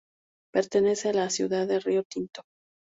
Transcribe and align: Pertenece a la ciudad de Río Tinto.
Pertenece 0.51 1.09
a 1.09 1.13
la 1.13 1.29
ciudad 1.29 1.67
de 1.67 1.79
Río 1.79 2.01
Tinto. 2.03 2.41